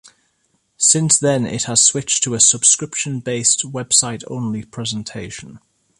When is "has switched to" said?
1.65-2.33